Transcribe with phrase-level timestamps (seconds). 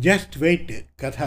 [0.00, 1.22] Just wait కథ.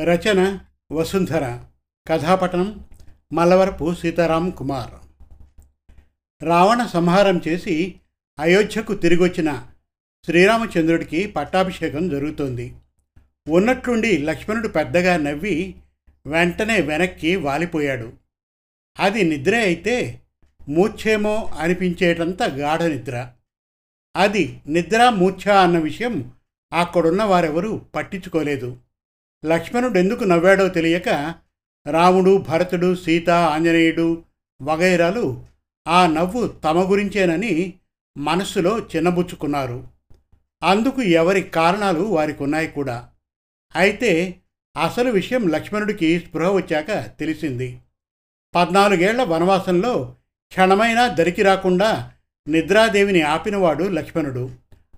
[0.00, 0.58] రచన
[0.92, 1.60] వసుంధర.
[2.08, 2.84] కథాపటనం
[3.32, 4.90] మల్లవరపు సీతారాం కుమార్.
[6.44, 7.94] రావణ సంహారం చేసి
[8.38, 9.68] అయోధ్యకు తిరిగొచ్చిన
[10.24, 12.74] శ్రీరామచంద్రుడికి పట్టాభిషేకం జరుగుతోంది.
[13.48, 15.74] ఉన్నట్లుండి లక్ష్మణుడు పెద్దగా నవ్వి
[16.26, 18.12] వెంటనే వెనక్కి వాలిపోయాడు.
[18.98, 20.20] అది నిద్ర అయితే
[20.68, 23.32] మూర్ఛేమో అనిపించేటంత గాఢ నిద్ర.
[24.16, 26.32] అది నిద్ర మూర్ఛ అన్న విషయం
[26.76, 28.76] అక్కడున్న వారెవరూ పట్టించుకోలేదు.
[29.44, 31.34] లక్ష్మణుడు ఎందుకు నవ్వాడో తెలియక
[31.90, 34.22] రాముడు భరతుడు సీత ఆంజనేయుడు
[34.62, 35.44] వగైరాలు
[35.88, 37.74] ఆ నవ్వు తమ గురించేనని
[38.18, 39.88] మనస్సులో చిన్నబుచ్చుకున్నారు.
[40.62, 43.08] అందుకు ఎవరి కారణాలు వారికి ఉన్నాయి కూడా.
[43.76, 44.34] అయితే
[44.84, 47.78] అసలు విషయం లక్ష్మణుడికి స్పృహ వచ్చాక తెలిసింది.
[48.54, 50.14] పద్నాలుగేళ్ళ వనవాసంలో
[50.48, 52.12] క్షణమైనా దరికి రాకుండా
[52.48, 54.50] నిద్రాదేవిని ఆపినవాడు లక్ష్మణుడు.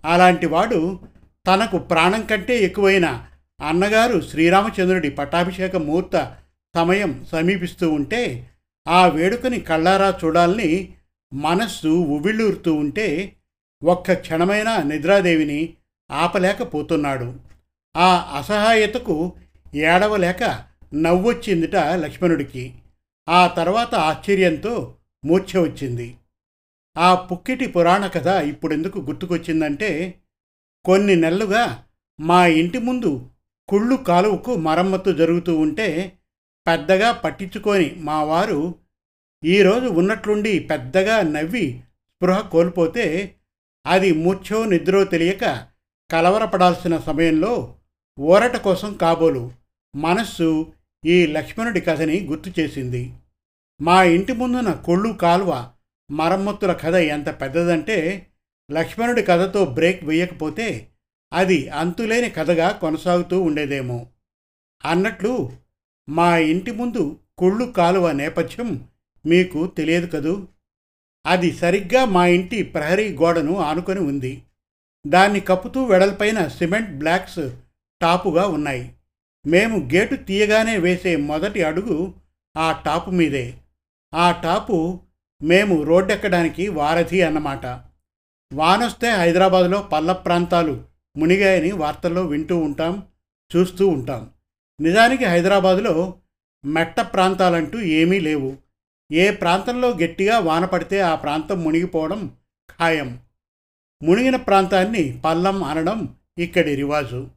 [0.05, 0.99] అలాంటివాడు
[1.47, 3.25] తనకు ప్రాణం కంటే ఎక్కువైన
[3.61, 6.37] అన్నగారు శ్రీరామచంద్రుడి పట్టాభిషేక ముహూర్త
[6.77, 8.51] సమయం సమీపిస్తూ ఉంటే
[8.89, 10.95] ఆ వేడుకని కళ్ళారా చూడాలని
[11.35, 13.37] మనస్సు ఉవ్విళ్ళూరుతూ ఉంటే
[13.85, 15.75] ఒక్క క్షణమైన నిద్రాదేవిని
[16.11, 17.35] ఆపలేకపోతున్నాడు.
[17.97, 19.33] ఆ అసహాయతకు
[19.75, 22.75] ఏడవలేక నవ్వొచ్చిందిట లక్ష్మణుడికి.
[23.29, 26.17] ఆ తర్వాత ఆశ్చర్యంతో మూర్ఛ వచ్చింది.
[26.99, 30.15] ఆ పుక్కిటి పురాణ కథ ఇప్పుడెందుకు గుర్తుకొచ్చిందంటే
[30.89, 31.85] కొన్ని నెలలుగా
[32.21, 33.31] మా ఇంటి ముందు
[33.69, 36.13] కుళ్ళు కాలువకు మరమ్మతు జరుగుతూ ఉంటే
[36.67, 38.75] పెద్దగా పట్టించుకొని మా వారు
[39.45, 43.35] ఈరోజు ఉన్నట్లుండి పెద్దగా నవ్వి స్పృహ కోల్పోతే
[43.87, 45.67] అది ముచ్చో నిద్రో తెలియక
[46.11, 47.75] కలవరపడాల్సిన సమయంలో
[48.21, 49.51] ఊరట కోసం కాబోలు
[49.97, 50.73] మనస్సు
[51.05, 53.15] ఈ లక్ష్మణుడి కథని గుర్తు చేసింది.
[53.83, 55.71] మా ఇంటి ముందున కొళ్ళు కాలువ
[56.11, 58.27] మరమ్మతుల కథ ఎంత పెద్దదంటే
[58.71, 60.89] లక్ష్మణుడి కథతో బ్రేక్ వేయకపోతే
[61.33, 64.07] అది అంతులేని కథగా కొనసాగుతూ ఉండేదేమో.
[64.85, 65.53] అన్నట్లు
[66.09, 68.89] మా ఇంటి ముందు కుళ్ళు కాలువ నేపథ్యం
[69.27, 70.49] మీకు తెలియదు కదూ?
[71.27, 74.43] అది సరిగ్గా మా ఇంటి ప్రహరీ గోడను ఆనుకొని ఉంది.
[75.07, 77.51] దాన్ని కప్పుతూ వెడల్పైన సిమెంట్ బ్లాక్స్
[78.03, 78.95] టాపుగా ఉన్నాయి.
[79.47, 82.15] మేము గేటు తీయగానే వేసే మొదటి అడుగు
[82.57, 83.55] ఆ టాపు మీదే.
[84.15, 85.01] ఆ టాపు
[85.43, 87.88] మేము రోడ్డెక్కడానికి వారధి అన్నమాట.
[88.53, 90.85] వానొస్తే హైదరాబాదులో పల్ల ప్రాంతాలు
[91.17, 93.07] మునిగాయని వార్తల్లో వింటూ ఉంటాం
[93.57, 94.31] చూస్తూ ఉంటాం.
[94.81, 96.15] నిజానికి హైదరాబాదులో
[96.65, 98.57] మెట్ట ప్రాంతాలంటూ ఏమీ లేవు.
[99.13, 102.37] ఏ ప్రాంతంలో గట్టిగా వాన పడితే ఆ ప్రాంతం మునిగిపోవడం
[102.71, 103.21] ఖాయం.
[104.03, 107.29] మునిగిన ప్రాంతాన్ని పల్లం అనడం ఇక్కడి రివాజు.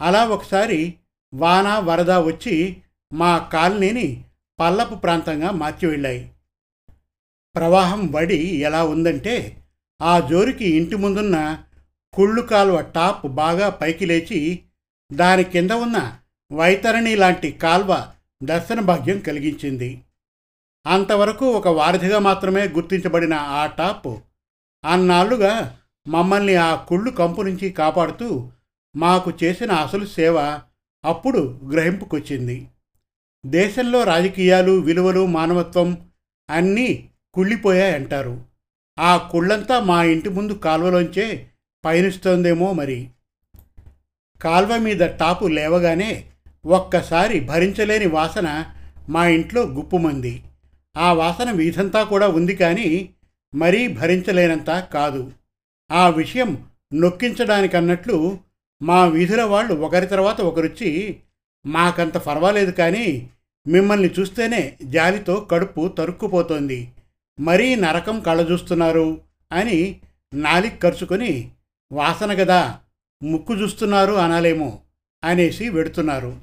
[0.00, 0.94] అలా ఒకసారి
[1.34, 2.76] వాన వరద వచ్చి
[3.12, 4.24] మా కాలనీని
[4.60, 6.30] పల్లపు ప్రాంతంగా మార్చి వెళ్ళాయి.
[7.56, 9.61] ప్రవాహం వడి ఎలా ఉందంటే
[10.02, 11.58] ఆ జోరికి ఇంటి ముందున్న
[12.12, 14.60] కుళ్ళు కాలువ టాప్ బాగా పైకి లేచి
[15.12, 16.18] దాని కింద ఉన్న
[16.52, 20.02] వైతరణి లాంటి కాల్వ దర్శన భాగ్యం కలిగించింది.
[20.86, 24.08] అంతవరకు ఒక వారధిగా మాత్రమే గుర్తించబడిన ఆ టాప్
[24.84, 28.50] అన్నాళ్ళుగా మమ్మల్ని ఆ కుళ్ళు కంపు నుంచి కాపాడుతూ
[28.96, 30.60] మాకు చేసిన అసలు సేవ
[31.04, 32.68] అప్పుడు గ్రహింపుకొచ్చింది.
[33.46, 36.10] దేశంలో రాజకీయాలు విలువలు మానవత్వం
[36.50, 38.51] అన్నీ కుళ్ళిపోయాయంటారు.
[38.98, 41.46] ఆ కుళ్ళంతా మా ఇంటి ముందు కాల్వలోంచే
[41.84, 43.08] పయనిస్తోందేమో మరి.
[44.42, 46.24] కాల్వ మీద టాపు లేవగానే
[46.66, 48.64] ఒక్కసారి భరించలేని వాసన
[49.08, 50.42] మా ఇంట్లో గుప్పుమంది.
[50.96, 53.10] ఆ వాసన వీధంతా కూడా ఉంది కానీ
[53.54, 55.32] మరీ భరించలేనంత కాదు.
[55.92, 58.38] ఆ విషయం నొక్కించడానికన్నట్లు
[58.82, 61.16] మా వీధుల వాళ్ళు ఒకరి తర్వాత ఒకరొచ్చి
[61.66, 63.28] మాకంత పర్వాలేదు కానీ
[63.66, 66.92] మిమ్మల్ని చూస్తేనే జాలితో కడుపు తరుక్కుపోతోంది.
[67.40, 69.20] మరీ నరకం కళ్ళజూస్తున్నారు
[69.52, 70.00] అని
[70.34, 71.50] నాలిక్ ఖర్చుకొని
[71.92, 72.78] వాసన గదా
[73.22, 74.80] ముక్కు చూస్తున్నారు అనాలేమో
[75.24, 76.40] అనేసి వెడుతున్నారు.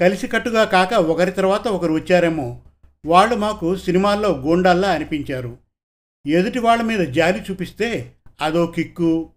[0.00, 2.60] కలిసికట్టుగా కాక ఒకరి తర్వాత ఒకరు వచ్చారేమో
[3.06, 5.58] వాళ్ళు మాకు సినిమాల్లో గూండాల్లా అనిపించారు.
[6.26, 9.30] ఎదుటి వాళ్ళ మీద జాలి చూపిస్తే అదో కిక్కు.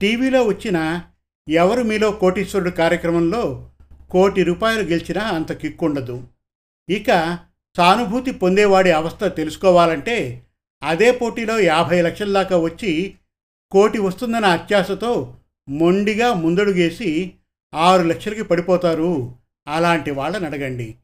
[0.00, 1.02] టీవీలో వచ్చిన
[1.48, 3.70] ఎవరు మీలో కోటీశ్వరుడు కార్యక్రమంలో
[4.10, 6.24] కోటి రూపాయలు గెలిచినా అంత కిక్కుండదు.
[6.90, 7.38] ఇక
[7.76, 10.42] సానుభూతి పొందేవాడి అవస్థ తెలుసుకోవాలంటే
[10.82, 13.14] అదే పోటీలో యాభై లక్షల దాకా వచ్చి
[13.70, 15.36] కోటి వస్తుందన్న అత్యాశతో
[15.68, 17.32] మొండిగా ముందడుగేసి
[17.74, 19.34] ఆరు లక్షలకి పడిపోతారు.
[19.68, 20.94] అలాంటి వాళ్ళని అడగండి.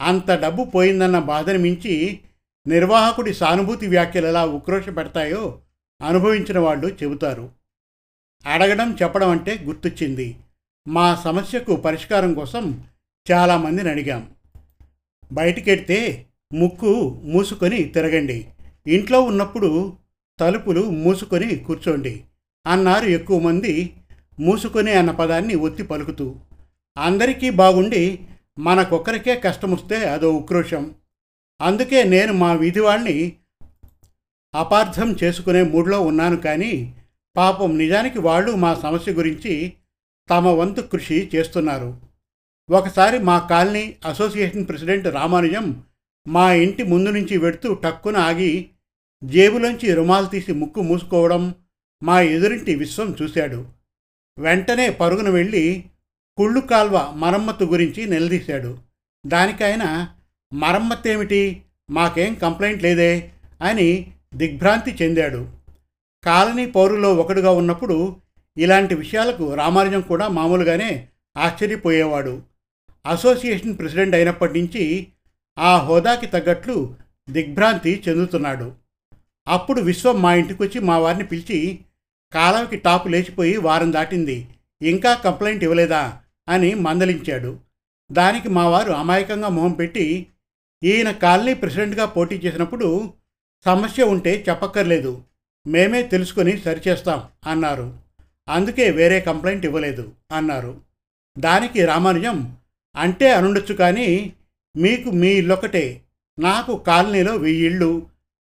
[0.00, 2.20] అంత డబ్బు పోయిందన్న బాధను మించి
[2.66, 5.60] నిర్వాహకుడి సానుభూతి వ్యాఖ్యలు ఎలా ఉక్రోష పెడతాయో
[6.02, 7.50] అనుభవించిన వాళ్ళు చెబుతారు.
[8.46, 10.36] అడగడం చెప్పడం అంటే గుర్తొచ్చింది.
[10.88, 12.84] మా సమస్యకు పరిష్కారం కోసం
[13.32, 14.30] చాలామందిని అడిగాం.
[15.32, 18.48] బయటికెడితే ముక్కు మూసుకొని తిరగండి.
[18.86, 19.92] ఇంట్లో ఉన్నప్పుడు
[20.40, 22.24] తలుపులు మూసుకొని కూర్చోండి.
[22.66, 23.94] అన్నారు ఎక్కువ మంది
[24.40, 26.36] మూసుకొని అన్న పదాన్ని ఒత్తి పలుకుతూ.
[26.98, 28.18] అందరికీ బాగుండి
[28.58, 30.94] మనకొక్కరికే కష్టమొస్తే అదో ఉక్రోషం.
[31.60, 33.32] అందుకే నేను మా వీధి వాళ్ళని
[34.54, 36.94] అపార్థం చేసుకునే మూడ్లో ఉన్నాను కానీ
[37.36, 39.72] పాపం నిజానికి వాళ్ళు మా సమస్య గురించి
[40.30, 42.11] తమ వంతు కృషి చేస్తున్నారు.
[42.70, 45.84] ఒకసారి మా కాలనీ అసోసియేషన్ ప్రెసిడెంట్ రామానుజం
[46.28, 48.68] మా ఇంటి ముందు నుంచి వెడుతూ టక్కున ఆగి
[49.24, 51.54] జేబులోంచి రుమాలు తీసి ముక్కు మూసుకోవడం
[52.02, 53.66] మా ఎదురింటి విశ్వం చూశాడు.
[54.38, 55.84] వెంటనే పరుగున వెళ్ళి
[56.36, 58.78] కుళ్ళు కాల్వ మరమ్మత్తు గురించి నిలదీశాడు.
[59.26, 60.08] దానికైన
[60.54, 63.30] మరమ్మత్తు ఏమిటి మాకేం కంప్లైంట్ లేదే?
[63.62, 65.48] అని దిగ్భ్రాంతి చెందాడు.
[66.24, 68.16] కాలనీ పౌరులో ఒకడుగా ఉన్నప్పుడు
[68.58, 72.51] ఇలాంటి విషయాలకు రామానుజం కూడా మామూలుగానే ఆశ్చర్యపోయేవాడు.
[73.06, 75.06] అసోసియేషన్ ప్రెసిడెంట్ అయినప్పటి నుంచి
[75.58, 76.94] ఆ హోదాకి తగ్గట్లు
[77.30, 78.72] దిగ్భ్రాంతి చెందుతున్నాడు.
[79.48, 81.78] అప్పుడు విశ్వం మా ఇంటికి వచ్చి మా వారిని పిలిచి
[82.32, 84.48] కాలంకి టాపు లేచిపోయి వారం దాటింది
[84.82, 86.18] ఇంకా కంప్లైంట్ ఇవ్వలేదా?
[86.48, 87.58] అని మందలించాడు.
[88.12, 90.26] దానికి మా వారు అమాయకంగా మొహం పెట్టి
[90.84, 93.12] ఈయన కాలనీ ప్రెసిడెంట్గా పోటీ చేసినప్పుడు
[93.64, 95.22] సమస్య ఉంటే చెప్పక్కర్లేదు
[95.66, 97.98] మేమే తెలుసుకొని సరిచేస్తాం అన్నారు.
[98.48, 100.80] అందుకే వేరే కంప్లైంట్ ఇవ్వలేదు అన్నారు.
[101.38, 102.56] దానికి రామానుజం
[102.96, 104.32] అంటే అనుండొచ్చు కానీ
[104.76, 106.02] మీకు మీ ఇల్లొకటే.
[106.38, 108.06] నాకు కాలనీలో వెయ్యిళ్ళు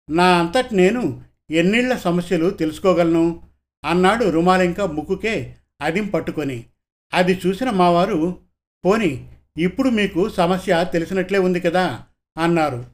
[0.10, 1.22] నా అంతటి నేను
[1.52, 3.44] ఎన్నిళ్ళ సమస్యలు తెలుసుకోగలను
[3.86, 6.66] అన్నాడు రుమాలింక ముక్కుకే అదిం పట్టుకొని.
[7.14, 8.38] అది చూసిన మావారు
[8.86, 12.04] పోని ఇప్పుడు మీకు సమస్య తెలిసినట్లే ఉంది కదా
[12.38, 12.86] అన్నారు.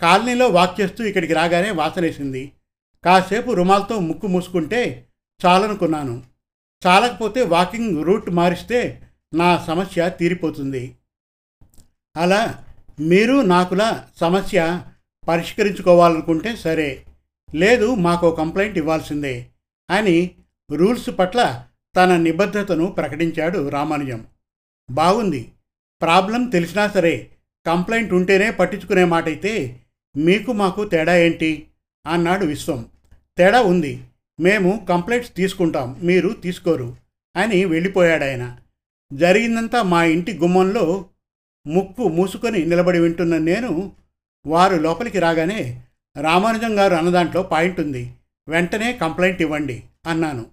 [0.00, 2.52] కాలనీలో వాక్ చేస్తూ ఇక్కడికి రాగానే వాసనేసింది.
[3.04, 5.06] కాసేపు రుమాల్తో ముక్కు మూసుకుంటే
[5.46, 6.22] చాలనుకున్నాను.
[6.86, 10.96] చాలకపోతే వాకింగ్ రూట్ మారిస్తే నా సమస్య తీరిపోతుంది.
[12.16, 12.64] అలా
[13.00, 14.82] మీరు నాకులా సమస్య
[15.28, 17.04] పరిష్కరించుకోవాలనుకుంటే సరే
[17.54, 19.46] లేదు మాకు కంప్లైంట్ ఇవ్వాల్సిందే
[19.90, 20.30] అని
[20.72, 24.26] రూల్స్ పట్ల తన నిబద్ధతను ప్రకటించాడు రామానుజం.
[24.90, 25.52] బాగుంది.
[26.02, 27.30] ప్రాబ్లం తెలిసినా సరే
[27.66, 29.80] కంప్లైంట్ ఉంటేనే పట్టించుకునే మాట అయితే
[30.16, 31.66] మీకు మాకు తేడా ఏంటి?
[32.06, 32.86] అన్నాడు విశ్వం.
[33.38, 34.04] తేడా ఉంది.
[34.40, 36.96] మేము కంప్లైంట్స్ తీసుకుంటాం మీరు తీసుకోరు
[37.36, 38.58] అని వెళ్ళిపోయాడాయన.
[39.12, 41.04] జరిగిందంతా మా ఇంటి గుమ్మంలో
[41.66, 43.92] ముక్కు మూసుకొని నిలబడి వింటున్న నేను
[44.46, 45.82] వారు లోపలికి రాగానే
[46.20, 48.12] రామానుజం గారు అన్నదాంట్లో పాయింట్ ఉంది
[48.48, 50.46] వెంటనే కంప్లైంట్ ఇవ్వండి అన్నాను.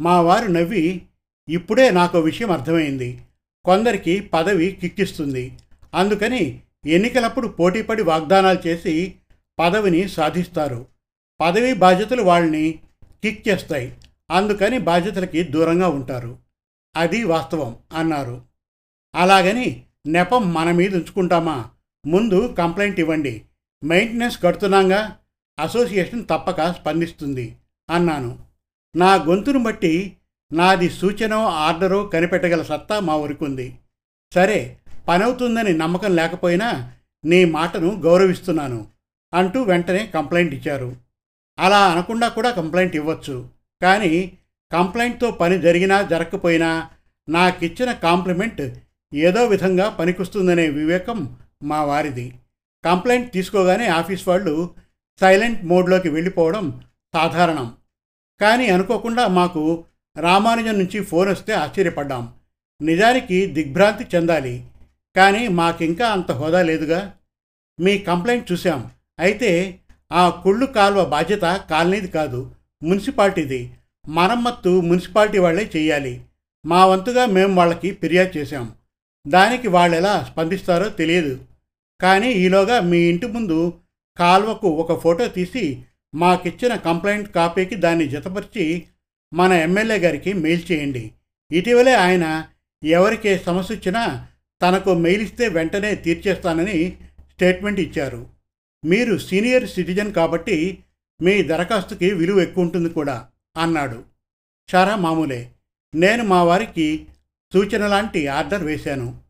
[0.00, 1.02] మా వారు నవ్వి
[1.48, 3.22] ఇప్పుడే నాకు విషయం అర్థమైంది.
[3.64, 5.58] కొందరికి పదవి కిక్కిస్తుంది.
[5.94, 9.14] అందుకని ఎన్నికలప్పుడు పోటీపడి వాగ్దానాలు చేసి
[9.58, 10.86] పదవిని సాధిస్తారు.
[11.40, 12.78] పదవి బాధ్యతలు వాళ్ళని
[13.22, 13.96] కిక్ చేస్తాయి.
[14.30, 16.38] అందుకని బాధ్యతలకి దూరంగా ఉంటారు.
[16.96, 18.42] అది వాస్తవం అన్నారు.
[19.14, 21.70] అలాగని నెపం మన మీద ఉంచుకుంటామా?
[22.06, 23.42] ముందు కంప్లైంట్ ఇవ్వండి.
[23.84, 25.16] మెయింటెనెన్స్ కడుతున్నాగా?
[25.58, 27.56] అసోసియేషన్ తప్పక స్పందిస్తుంది
[27.90, 28.38] అన్నాను.
[28.96, 30.16] నా గొంతును బట్టి
[30.52, 33.78] నాది సూచనో ఆర్డరో కనిపెట్టగల సత్తా మా ఉంది.
[34.34, 34.78] సరే
[35.08, 36.92] పనవుతుందని నమ్మకం లేకపోయినా
[37.24, 38.86] నీ మాటను గౌరవిస్తున్నాను
[39.34, 40.96] అంటూ వెంటనే కంప్లైంట్ ఇచ్చారు.
[41.58, 43.48] అలా అనకుండా కూడా కంప్లైంట్ ఇవ్వచ్చు.
[43.82, 44.38] కానీ
[44.72, 46.90] కంప్లైంట్తో పని జరిగినా జరగకపోయినా
[47.28, 48.74] నాకిచ్చిన కాంప్లిమెంట్
[49.14, 52.34] ఏదో విధంగా పనికొస్తుందనే వివేకం మా వారిది.
[52.84, 54.70] కంప్లైంట్ తీసుకోగానే ఆఫీస్ వాళ్ళు
[55.20, 56.82] సైలెంట్ మోడ్లోకి వెళ్ళిపోవడం
[57.14, 57.72] సాధారణం.
[58.40, 59.84] కానీ అనుకోకుండా మాకు
[60.20, 62.32] రామానుజం నుంచి ఫోన్ వస్తే ఆశ్చర్యపడ్డాం.
[62.82, 64.66] నిజానికి దిగ్భ్రాంతి చెందాలి.
[65.16, 67.12] కానీ మాకింకా అంత హోదా లేదుగా.
[67.80, 69.78] మీ కంప్లైంట్ చూసాం అయితే
[70.12, 72.50] ఆ కుళ్ళు కాల్వ బాధ్యత కాలనీది కాదు
[72.82, 73.72] మున్సిపాలిటీది.
[74.08, 76.24] మరమ్మత్తు మున్సిపాలిటీ వాళ్ళే చేయాలి.
[76.66, 78.74] మా వంతుగా మేము వాళ్ళకి ఫిర్యాదు చేశాం.
[79.28, 81.44] దానికి వాళ్ళు ఎలా స్పందిస్తారో తెలియదు.
[82.00, 83.72] కానీ ఈలోగా మీ ఇంటి ముందు
[84.18, 88.86] కాల్వకు ఒక ఫోటో తీసి మాకిచ్చిన కంప్లైంట్ కాపీకి దాన్ని జతపరిచి
[89.34, 91.12] మన ఎమ్మెల్యే గారికి మెయిల్ చేయండి.
[91.52, 92.44] ఇటీవలే ఆయన
[92.84, 94.26] ఎవరికి సమస్య వచ్చినా
[94.62, 96.96] తనకు మెయిల్ ఇస్తే వెంటనే తీర్చేస్తానని
[97.32, 98.26] స్టేట్మెంట్ ఇచ్చారు.
[98.84, 100.78] మీరు సీనియర్ సిటిజన్ కాబట్టి
[101.22, 103.28] మీ దరఖాస్తుకి విలువ ఎక్కువ ఉంటుంది కూడా.
[103.56, 104.04] అన్నాడు.
[104.74, 105.52] చాలా మామూలే
[105.94, 107.06] నేను మా వారికి
[107.52, 109.20] సూచన లాంటి ఆర్డర్ వేశాను.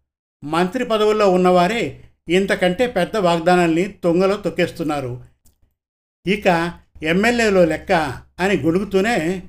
[0.44, 5.24] మంత్రి పదవుల్లో ఉన్నవారే ఇంతకంటే పెద్ద వాగ్దానాల్ని తొంగలో తొక్కేస్తున్నారు.
[6.26, 6.72] ఇక
[7.02, 7.92] ఎమ్మెల్యేలో లెక్క
[8.40, 9.42] అని గొడుగుతూనే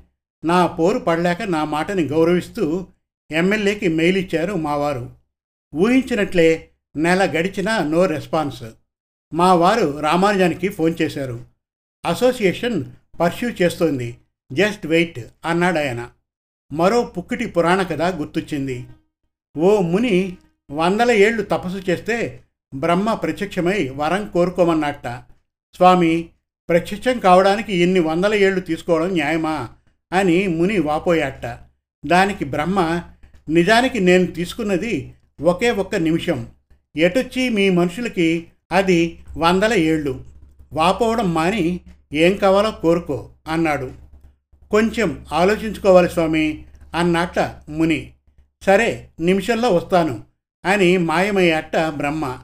[0.44, 2.86] నా పోరు పడలేక నా మాటని గౌరవిస్తూ
[3.32, 5.10] ఎమ్మెల్యేకి మెయిల్ ఇచ్చారు మావారు.
[5.74, 8.62] ఊహించినట్లే నెల గడిచినా నో రెస్పాన్స్.
[9.34, 11.44] మా వారు రామానుజానికి ఫోన్ చేశారు.
[12.04, 12.84] అసోసియేషన్
[13.20, 14.18] పర్స్యూ చేస్తోంది.
[14.52, 16.10] జస్ట్ వెయిట్ అన్నాడాయన
[16.72, 18.86] మరో పుక్కిటి పురాణ కథ గుర్తొచ్చింది.
[19.58, 20.36] ఓ ముని
[20.70, 22.40] వందల ఏళ్ళు తపస్సు చేస్తే
[22.74, 25.06] బ్రహ్మ ప్రత్యక్షమై వరం కోరుకోమన్నట్ట
[25.74, 26.28] స్వామి
[26.68, 29.68] ప్రత్యక్షం కావడానికి ఎన్ని వందల ఏళ్ళు తీసుకోవడం న్యాయమా?
[30.12, 31.46] అని ముని వాపోయాట
[32.06, 33.02] దానికి బ్రహ్మ
[33.48, 36.48] నిజానికి నేను తీసుకున్నది ఒకే ఒక్క నిమిషం.
[36.96, 40.24] ఎటొచ్చి మీ మనుషులకి అది వందల ఏళ్ళు?
[40.72, 41.80] వాపోవడం మాని
[42.12, 44.01] ఏం కావాలో కోరుకో అన్నాడు.
[44.72, 46.64] కొంచెం ఆలోచించుకోవాలి స్వామి
[46.94, 47.38] అన్నట్ట
[47.68, 48.12] ముని.
[48.62, 50.24] సరే నిమిషంలో వస్తాను
[50.64, 52.38] అని మాయమయ్యట్ట బ్రహ్మ.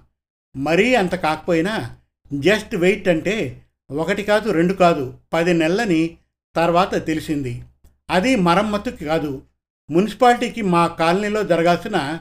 [0.56, 1.96] మరీ అంత కాకపోయినా
[2.32, 6.16] జస్ట్ వెయిట్ అంటే ఒకటి కాదు రెండు కాదు పది నెలలని
[6.56, 7.62] తర్వాత తెలిసింది.
[8.10, 9.42] అది మరమ్మతుకి కాదు.
[9.90, 12.18] మున్సిపాలిటీకి మా కాలనీలో జరగాల్సిన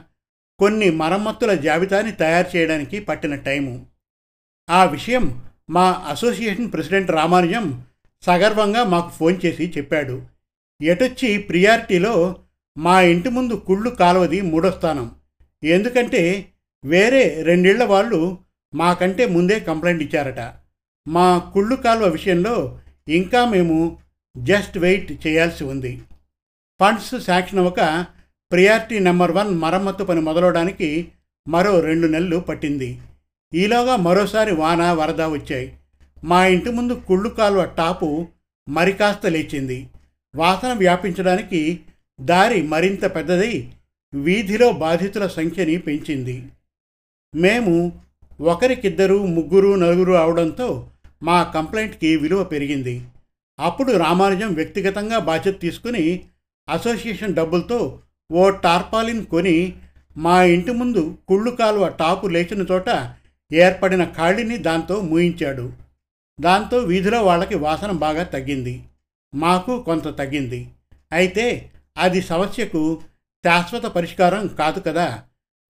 [0.58, 3.86] కొన్ని మరమ్మతుల జాబితాని తయారు చేయడానికి పట్టిన టైము.
[4.70, 7.84] ఆ విషయం మా అసోసియేషన్ ప్రెసిడెంట్ రామానుజం
[8.22, 10.22] సగర్వంగా మాకు ఫోన్ చేసి చెప్పాడు.
[10.82, 12.36] ఎటొచ్చి ప్రియారిటీలో
[12.78, 15.10] మా ఇంటి ముందు కుళ్ళు కాలువది మూడో స్థానం.
[15.64, 16.48] ఎందుకంటే
[16.84, 18.38] వేరే రెండేళ్ళ వాళ్ళు
[18.74, 20.40] మాకంటే ముందే కంప్లైంట్ ఇచ్చారట.
[21.08, 23.98] మా కుళ్ళు కాలువ విషయంలో ఇంకా మేము
[24.36, 26.02] జస్ట్ వెయిట్ చేయాల్సి ఉంది.
[26.80, 28.06] ఫండ్స్ శాంక్షన్ అవ్వక
[28.52, 31.08] ప్రియారిటీ నెంబర్ వన్ మరమ్మత్తు పని మొదలవడానికి
[31.48, 33.00] మరో రెండు నెలలు పట్టింది.
[33.54, 35.76] ఈలోగా మరోసారి వాన వరద వచ్చాయి.
[36.24, 38.28] మా ఇంటి ముందు కుళ్ళు కాలువ టాపు
[38.68, 39.88] మరికాస్త లేచింది.
[40.36, 41.80] వాసన వ్యాపించడానికి
[42.20, 43.70] దారి మరింత పెద్దదై
[44.14, 46.50] వీధిలో బాధితుల సంఖ్యని పెంచింది.
[47.34, 47.92] మేము
[48.40, 50.88] ఒకరికిద్దరు ముగ్గురు నలుగురు అవడంతో
[51.22, 53.02] మా కంప్లైంట్కి విలువ పెరిగింది.
[53.60, 56.22] అప్పుడు రామానుజం వ్యక్తిగతంగా బాధ్యత తీసుకుని
[56.68, 58.00] అసోసియేషన్ డబ్బులతో
[58.32, 59.72] ఓ టార్పాలిన్ కొని
[60.16, 63.14] మా ఇంటి ముందు కుళ్ళు కాలువ టాపు లేచిన చోట
[63.52, 65.72] ఏర్పడిన ఖాళీని దాంతో మూయించాడు.
[66.40, 68.84] దాంతో వీధిలో వాళ్ళకి వాసన బాగా తగ్గింది.
[69.34, 70.68] మాకు కొంత తగ్గింది.
[71.12, 73.02] అయితే అది సమస్యకు
[73.44, 75.22] శాశ్వత పరిష్కారం కాదు కదా.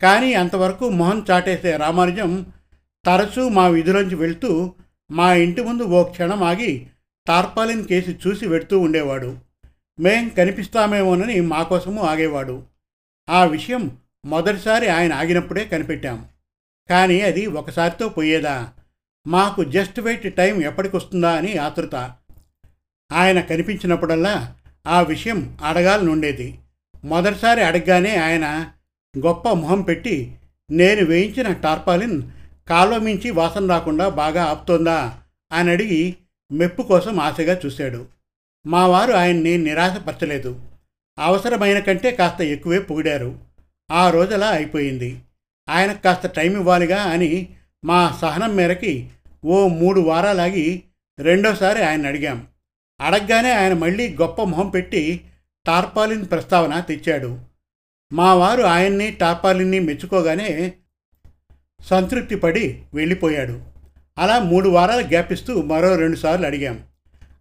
[0.03, 2.47] కానీ అంతవరకు మొహం చాటేసే రామానుజం
[3.07, 4.75] తరచూ మా విధులోంచి వెళ్తూ
[5.11, 6.87] మా ఇంటి ముందు ఓ క్షణం ఆగి
[7.27, 9.37] టార్పాలిన్ కేసి చూసి వెడుతూ ఉండేవాడు.
[10.01, 12.63] మేం కనిపిస్తామేమోనని మా కోసము ఆగేవాడు.
[13.31, 16.29] ఆ విషయం మొదటిసారి ఆయన ఆగినప్పుడే కనిపెట్టాం.
[16.91, 18.73] కానీ అది ఒకసారితో పోయేదా?
[19.29, 21.95] మాకు జస్ట్ వెయిట్ టైం ఎప్పటికొస్తుందా అని ఆతృత.
[23.13, 24.55] ఆయన కనిపించినప్పుడల్లా
[24.87, 26.59] ఆ విషయం అడగాలనుండేది
[27.05, 28.71] మొదటిసారి అడగగానే ఆయన
[29.19, 30.37] గొప్ప మొహం పెట్టి
[30.71, 32.23] నేను వేయించిన టార్పాలిన్
[32.69, 35.19] కాలువ మించి వాసన రాకుండా బాగా ఆపుతోందా?
[35.53, 36.17] అని అడిగి
[36.53, 38.07] మెప్పు కోసం ఆశగా చూశాడు.
[38.67, 40.61] మా వారు ఆయన్ని నిరాశపరచలేదు.
[41.19, 43.39] అవసరమైన కంటే కాస్త ఎక్కువే పొగిడారు.
[43.91, 45.21] ఆ రోజలా అయిపోయింది.
[45.69, 47.49] ఆయనకు కాస్త టైం ఇవ్వాలిగా అని
[47.85, 49.11] మా సహనం మేరకి
[49.45, 50.83] ఓ మూడు వారాలాగి
[51.19, 52.47] రెండోసారి ఆయన అడిగాం
[53.01, 55.25] అడగగానే ఆయన మళ్ళీ గొప్ప మొహం పెట్టి
[55.67, 57.39] టార్పాలిన్ ప్రస్తావన తెచ్చాడు.
[58.13, 60.73] మా వారు ఆయన్ని టార్పాలిన్ని మెచ్చుకోగానే
[61.83, 63.63] సంతృప్తి పడి వెళ్ళిపోయాడు.
[64.19, 66.81] అలా మూడు వారాలు గ్యాప్ ఇస్తూ మరో రెండుసార్లు అడిగాం.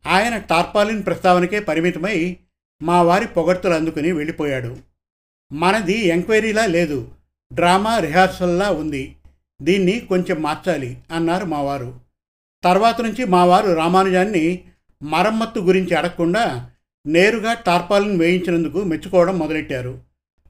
[0.07, 2.37] ఆయన టార్పాలిన్ ప్రస్తావనకే పరిమితమై
[2.81, 4.77] మా వారి పొగడ్తలు అందుకుని వెళ్ళిపోయాడు.
[5.53, 7.11] మనది ఎంక్వైరీలా లేదు.
[7.53, 9.16] డ్రామా రిహార్సల్లా ఉంది.
[9.61, 11.99] దీన్ని కొంచెం మార్చాలి అన్నారు మావారు.
[12.63, 14.63] తర్వాత నుంచి మావారు రామానుజాన్ని
[15.03, 16.69] మరమ్మత్తు గురించి అడగకుండా
[17.05, 20.01] నేరుగా టార్పాలిన్ వేయించినందుకు మెచ్చుకోవడం మొదలెట్టారు.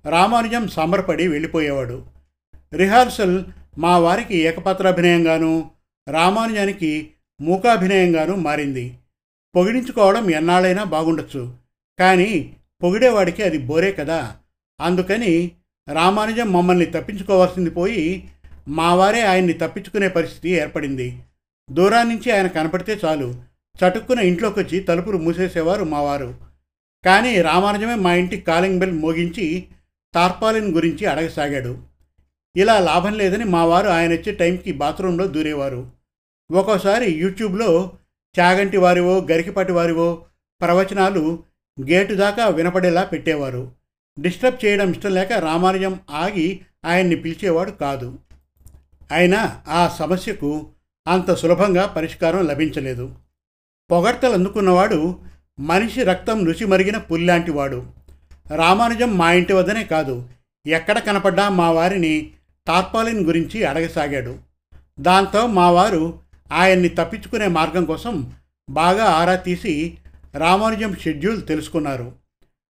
[0.05, 2.05] రామానుజం సంబరపడి వెళ్ళిపోయేవాడు.
[2.73, 3.43] రిహార్సల్
[3.77, 5.65] మా వారికి ఏకపాత్రాభినయంగానూ
[6.09, 7.11] రామానుజానికి
[7.41, 8.97] మూకాభినయంగాను మారింది.
[9.55, 11.53] పొగిడించుకోవడం ఎన్నాళ్ళైనా బాగుండొచ్చు
[11.99, 14.35] కానీ పొగిడేవాడికి అది బోరే కదా.
[14.81, 15.51] అందుకని
[15.93, 18.29] రామానుజం మమ్మల్ని తప్పించుకోవాల్సింది పోయి
[18.67, 21.19] మావారే ఆయన్ని తప్పించుకునే పరిస్థితి ఏర్పడింది.
[21.71, 23.35] దూరాన్నించి ఆయన కనపడితే చాలు.
[23.77, 26.35] చటుక్కున ఇంట్లోకి వచ్చి తలుపులు మూసేసేవారు మావారు.
[27.05, 29.67] కానీ రామానుజమే మా ఇంటి కాలింగ్ బెల్ మోగించి
[30.13, 31.77] టార్పాలిన్ గురించి అడగసాగాడు.
[32.55, 35.91] ఇలా లాభం లేదని మావారు ఆయన వచ్చే టైంకి బాత్రూంలో దూరేవారు.
[36.51, 37.91] ఒక్కోసారి యూట్యూబ్లో
[38.39, 40.25] చాగంటి వారివో గరికిపాటి వారివో
[40.61, 41.43] ప్రవచనాలు
[41.81, 43.71] గేటు దాకా వినపడేలా పెట్టేవారు.
[44.19, 48.19] డిస్టర్బ్ చేయడం ఇష్టం లేక రామానుజం ఆగి ఆయన్ని పిలిచేవాడు కాదు.
[49.11, 50.67] అయినా ఆ సమస్యకు
[51.07, 53.15] అంత సులభంగా పరిష్కారం లభించలేదు.
[53.91, 55.19] పొగడ్తలు అందుకున్నవాడు
[55.59, 57.85] మనిషి రక్తం రుచి మరిగిన పుల్లాంటివాడు.
[58.55, 60.29] రామానుజం మా ఇంటి వద్దనే కాదు
[60.67, 62.31] ఎక్కడ కనపడ్డా మా వారిని
[62.67, 64.39] టార్పాలిన్ గురించి అడగసాగాడు.
[64.99, 66.19] దాంతో మా వారు
[66.51, 68.33] ఆయన్ని తప్పించుకునే మార్గం కోసం
[68.69, 69.97] బాగా ఆరా తీసి
[70.35, 72.11] రామానుజం షెడ్యూల్ తెలుసుకున్నారు.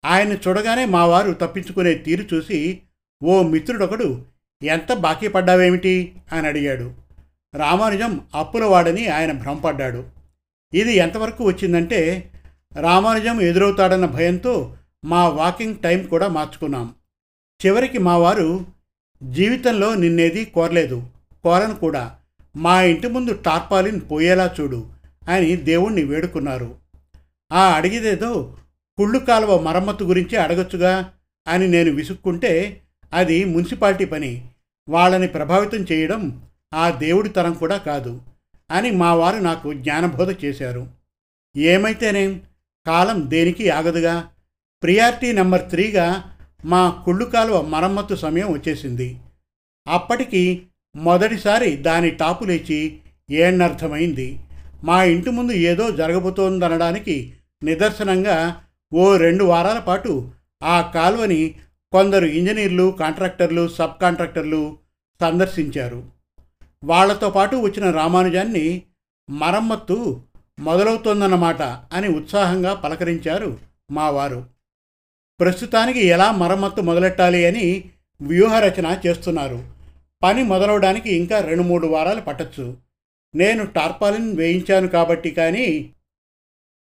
[0.05, 2.81] ఆయన్ని చూడగానే మా వారు తప్పించుకునే తీరు చూసి
[3.23, 4.25] ఓ మిత్రుడొకడు
[4.65, 6.15] ఎంత బాకీ పడ్డావేమిటి?
[6.31, 6.93] అని అడిగాడు.
[7.55, 10.03] రామానుజం అప్పులవాడని ఆయన భ్రమపడ్డాడు.
[10.73, 12.31] ఇది ఎంతవరకు వచ్చిందంటే
[12.79, 16.93] రామానుజం ఎదురవుతాడన్న భయంతో మా వాకింగ్ టైం కూడా మార్చుకున్నాం.
[17.65, 18.65] చివరికి మా వారు
[19.23, 21.07] జీవితంలో నిన్నేది కోరలేదు
[21.43, 22.15] కోరను కూడా.
[22.55, 24.85] మా ఇంటి ముందు టార్పాలిన్ పోయేలా చూడు
[25.29, 26.75] అని దేవుణ్ణి వేడుకున్నారు.
[27.53, 28.57] ఆ అడిగిదేదో
[28.97, 31.11] కుళ్ళు కాలువ మరమ్మతు గురించి అడగొచ్చుగా
[31.47, 32.81] అని నేను విసుక్కుంటే
[33.13, 34.45] అది మున్సిపాలిటీ పని
[34.89, 36.41] వాళ్ళని ప్రభావితం చేయడం
[36.73, 38.21] ఆ దేవుడి తరం కూడా కాదు
[38.71, 40.87] అని మా వారు నాకు జ్ఞానబోధ చేశారు.
[41.57, 42.41] ఏమైతేనేం
[42.87, 44.29] కాలం దేనికి ఆగదుగా?
[44.83, 46.23] ప్రియారిటీ నెంబర్ త్రీగా
[46.65, 49.19] మా కుళ్ళు కాలువ మరమ్మత్తు సమయం వచ్చేసింది.
[49.87, 50.61] అప్పటికి
[50.95, 52.99] మొదటిసారి దాని టాపు లేచి
[53.31, 54.39] ఏణర్థమైంది
[54.83, 58.55] మా ఇంటి ముందు ఏదో జరగబోతోందనడానికి నిదర్శనంగా
[58.93, 60.31] ఓ రెండు వారాల పాటు
[60.63, 61.55] ఆ కాలువని
[61.95, 64.77] కొందరు ఇంజనీర్లు కాంట్రాక్టర్లు సబ్ కాంట్రాక్టర్లు
[65.21, 66.03] సందర్శించారు.
[66.83, 68.81] వాళ్ళతో పాటు వచ్చిన రామానుజాన్ని
[69.29, 70.21] మరమ్మత్తు
[70.59, 73.59] మొదలవుతోందన్నమాట అని ఉత్సాహంగా పలకరించారు
[73.91, 74.47] మావారు.
[75.39, 77.89] ప్రస్తుతానికి ఎలా మరమ్మత్తు మొదలెట్టాలి అని
[78.21, 79.63] వ్యూహరచన చేస్తున్నారు.
[80.23, 82.77] పని మొదలవడానికి ఇంకా రెండు మూడు వారాలు పట్టచ్చు.
[83.35, 85.89] నేను టార్పాలిన్ వేయించాను కాబట్టి కానీ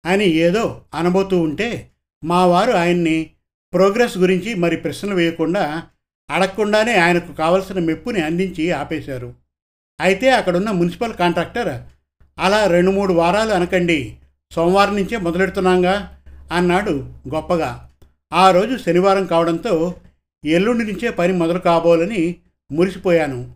[0.07, 1.91] అని ఏదో అనబోతూ ఉంటే
[2.25, 3.31] మా వారు ఆయన్ని
[3.77, 5.83] ప్రోగ్రెస్ గురించి మరి ప్రశ్నలు వేయకుండా
[6.31, 9.35] అడగకుండానే ఆయనకు కావలసిన మెప్పుని అందించి ఆపేశారు.
[10.01, 11.83] అయితే అక్కడున్న మున్సిపల్ కాంట్రాక్టర్
[12.39, 14.17] అలా రెండు మూడు వారాలు అనకండి
[14.53, 16.19] సోమవారం నుంచే మొదలెడుతున్నాంగా
[16.53, 16.91] అన్నాడు
[17.35, 17.91] గొప్పగా.
[18.33, 19.95] ఆ రోజు శనివారం కావడంతో
[20.45, 22.37] ఎల్లుండి నుంచే పని మొదలు కాబోలని
[22.73, 23.55] మురిసిపోయాను.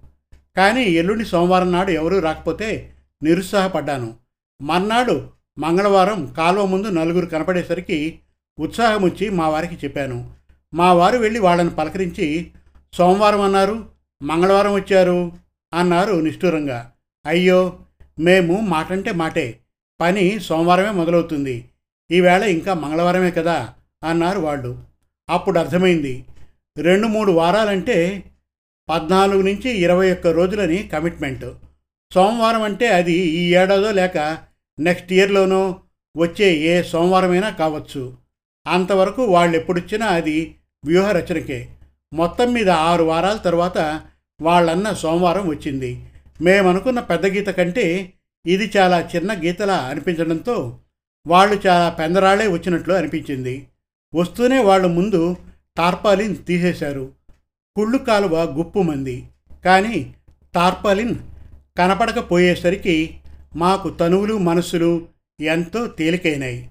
[0.56, 4.14] కానీ ఎల్లుండి సోమవారం నాడు ఎవరూ రాకపోతే నిరుత్సాహపడ్డాను.
[4.62, 8.20] మర్నాడు మంగళవారం కాలువ ముందు నలుగురు కనపడేసరికి
[8.58, 10.30] ఉత్సాహం వచ్చి మా వారికి చెప్పాను.
[10.74, 12.50] మా వారు వెళ్ళి వాళ్ళని పలకరించి
[12.92, 13.88] సోమవారం అన్నారు
[14.22, 15.32] మంగళవారం వచ్చారు
[15.74, 16.92] అన్నారు నిష్ఠూరంగా.
[17.26, 17.78] అయ్యో
[18.18, 19.58] మేము మాటంటే మాటే
[20.00, 21.64] పని సోమవారమే మొదలవుతుంది.
[22.10, 24.82] ఈవేళ ఇంకా మంగళవారమే కదా అన్నారు వాళ్ళు.
[25.30, 26.24] అప్పుడు అర్థమైంది.
[26.78, 28.24] రెండు మూడు వారాలంటే
[28.88, 31.44] పద్నాలుగు నుంచి ఇరవై ఒక్క రోజులని కమిట్మెంట్.
[32.14, 34.38] సోమవారం అంటే అది ఈ ఏడాదో లేక
[34.80, 35.80] నెక్స్ట్ ఇయర్లోనో
[36.16, 38.19] వచ్చే ఏ సోమవారమైనా కావచ్చు.
[38.66, 41.68] అంతవరకు వాళ్ళు ఎప్పుడొచ్చినా అది వ్యూహరచనకే.
[42.12, 44.00] మొత్తం మీద ఆరు వారాల తర్వాత
[44.42, 46.06] వాళ్ళన్న సోమవారం వచ్చింది.
[46.40, 48.12] మేమనుకున్న పెద్ద గీత కంటే
[48.46, 50.78] ఇది చాలా చిన్న గీతలా అనిపించడంతో
[51.26, 53.66] వాళ్ళు చాలా పెందరాళ్ళే వచ్చినట్లు అనిపించింది.
[54.14, 55.36] వస్తూనే వాళ్ళు ముందు
[55.76, 57.12] టార్పాలిన్ తీసేశారు.
[57.76, 59.24] కుళ్ళు కాలువ గుప్పుమంది
[59.64, 60.14] కానీ
[60.54, 61.14] టార్పాలిన్
[61.78, 63.16] కనపడకపోయేసరికి
[63.56, 65.06] మాకు తనువులు మనసులు
[65.40, 66.68] ఎంతో తేలికైనాయి.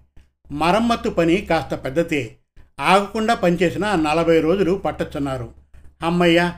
[0.52, 2.36] మరమ్మత్తు పని కాస్త పెద్దతే.
[2.80, 5.54] ఆగకుండా పనిచేసిన నలభై రోజులు పట్టొచ్చున్నారు.
[6.02, 6.54] అమ్మయ్య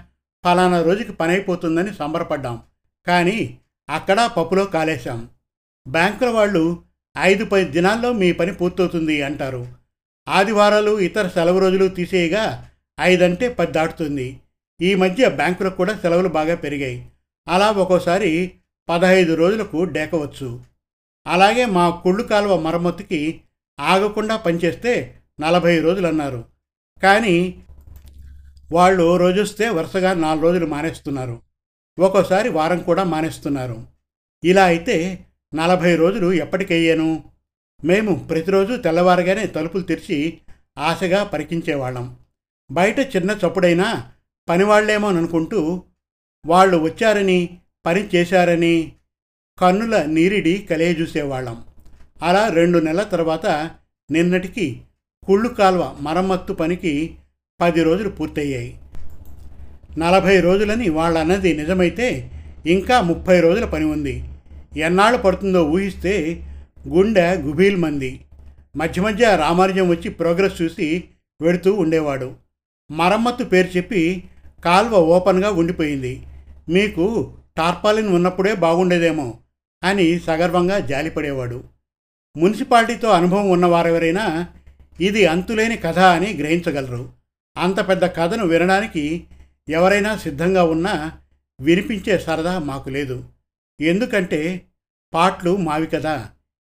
[0.46, 2.62] ఫలానా రోజుకి పని అయిపోతుందని సంబరపడ్డాం.
[3.08, 3.58] కానీ
[3.90, 5.28] అక్కడ పప్పులో కాలేశాం.
[5.88, 6.84] బ్యాంకుల వాళ్ళు
[7.18, 9.68] ఐదు పది దినాల్లో మీ పని పూర్తవుతుంది అంటారు.
[10.28, 12.70] ఆదివారాలు ఇతర సెలవు రోజులు తీసేయగా
[13.02, 14.40] ఐదంటే పది దాటుతుంది.
[14.82, 17.08] ఈ మధ్య బ్యాంకులకు కూడా సెలవులు బాగా పెరిగాయి.
[17.48, 18.52] అలా ఒక్కోసారి
[18.90, 20.60] పదహైదు రోజులకు డేకవచ్చు.
[21.28, 23.42] అలాగే మా కుళ్ళు కాలువ మరమ్మతుకి
[23.82, 26.46] ఆగకుండా పనిచేస్తే నలభై రోజులు అన్నారు.
[27.04, 27.64] కానీ
[28.72, 31.42] వాళ్ళు రోజొస్తే వరుసగా నాలుగు రోజులు మానేస్తున్నారు.
[32.00, 33.88] ఒక్కోసారి వారం కూడా మానేస్తున్నారు.
[34.44, 37.24] ఇలా అయితే నలభై రోజులు ఎప్పటికయ్యాను?
[37.84, 40.38] మేము ప్రతిరోజు తెల్లవారుగానే తలుపులు తెరిచి
[40.78, 42.18] ఆశగా పరికించేవాళ్ళం.
[42.72, 44.12] బయట చిన్న చప్పుడైనా
[44.50, 45.84] పనివాళ్ళేమోననుకుంటూ
[46.46, 48.92] వాళ్ళు వచ్చారని పని చేశారని
[49.60, 51.64] కన్నుల నీరిడి కలియజూసేవాళ్ళం.
[52.22, 53.46] అలా రెండు నెలల తర్వాత
[54.12, 54.82] నిన్నటికి
[55.28, 57.16] కుళ్ళు కాల్వ మరమ్మత్తు పనికి
[57.62, 58.78] పది రోజులు పూర్తయ్యాయి.
[59.98, 62.32] నలభై రోజులని వాళ్ళన్నది నిజమైతే
[62.66, 64.24] ఇంకా ముప్పై రోజుల పని ఉంది.
[64.78, 66.44] ఎన్నాళ్ళు పడుతుందో ఊహిస్తే
[66.88, 68.22] గుండె గుబీల్ మంది.
[68.78, 71.04] మధ్య మధ్య రామార్జం వచ్చి ప్రోగ్రెస్ చూసి
[71.42, 72.34] వెడుతూ ఉండేవాడు.
[72.92, 74.24] మరమ్మత్తు పేరు చెప్పి
[74.66, 76.24] కాల్వ ఓపెన్గా ఉండిపోయింది.
[76.70, 79.34] మీకు టార్పాలిన్ ఉన్నప్పుడే బాగుండేదేమో
[79.84, 81.64] అని సగర్వంగా జాలిపడేవాడు.
[82.38, 84.48] మున్సిపాలిటీతో అనుభవం ఉన్నవారెవరైనా
[85.02, 87.10] ఇది అంతులేని కథ అని గ్రహించగలరు.
[87.58, 89.24] అంత పెద్ద కథను వినడానికి
[89.70, 91.12] ఎవరైనా సిద్ధంగా ఉన్నా
[91.62, 93.24] వినిపించే సరదా మాకు లేదు.
[93.82, 94.62] ఎందుకంటే
[95.14, 96.30] పాటలు మావి కదా.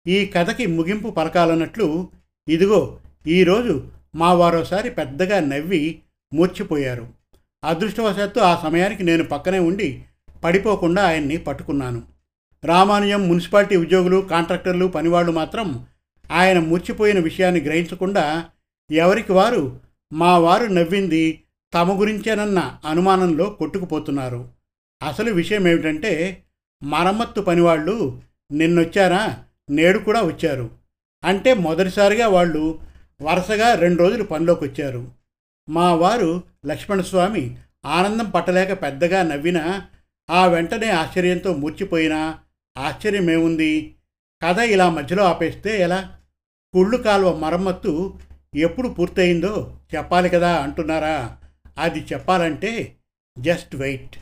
[0.07, 2.09] ఈ కథకి ముగింపు పలకాలన్నట్లు
[2.47, 6.01] ఇదిగో ఈరోజు మా వారోసారి పెద్దగా నవ్వి
[6.33, 7.07] మూర్చిపోయారు.
[7.63, 10.03] అదృష్టవశాత్తు ఆ సమయానికి నేను పక్కనే ఉండి
[10.43, 12.14] పడిపోకుండా ఆయన్ని పట్టుకున్నాను.
[12.65, 15.85] రామానుజం మున్సిపాలిటీ ఉద్యోగులు కాంట్రాక్టర్లు పనివాళ్ళు మాత్రం
[16.31, 18.45] ఆయన ముర్చిపోయిన విషయాన్ని గ్రహించకుండా
[18.91, 19.79] ఎవరికి వారు
[20.13, 21.41] మా వారు నవ్వింది
[21.73, 24.49] తమ గురించేనన్న అనుమానంలో కొట్టుకుపోతున్నారు.
[25.03, 26.43] అసలు విషయం ఏమిటంటే
[26.83, 29.37] మరమ్మత్తు పనివాళ్ళు నిన్నొచ్చారా
[29.69, 30.69] నేడు కూడా వచ్చారు.
[31.23, 32.79] అంటే మొదటిసారిగా వాళ్ళు
[33.21, 35.11] వరుసగా రెండు రోజులు పనిలోకి వచ్చారు
[35.69, 39.85] మా వారు లక్ష్మణస్వామి ఆనందం పట్టలేక పెద్దగా నవ్వినా
[40.29, 42.39] ఆ వెంటనే ఆశ్చర్యంతో మూర్చిపోయినా
[42.77, 43.95] ఆశ్చర్యమేముంది
[44.43, 46.17] కథ ఇలా మధ్యలో ఆపేస్తే ఎలా?
[46.73, 48.19] కుళ్ళు కాలువ మరమ్మత్తు
[48.55, 51.37] ఎప్పుడు పూర్తయిందో చెప్పాలి కదా అంటున్నారా?
[51.77, 52.95] అది చెప్పాలంటే
[53.39, 54.15] జస్ట్ వెయిట్.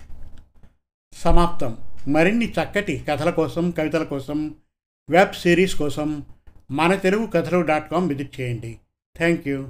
[1.13, 1.77] సమాప్తం.
[2.07, 4.55] మరిన్ని చక్కటి కథల కోసం కవితల కోసం
[5.09, 6.25] వెబ్ సిరీస్ కోసం
[6.71, 8.79] మన తెలుగు కథలు డాట్ కామ్ విజిట్ చేయండి.
[9.17, 9.69] Thank you.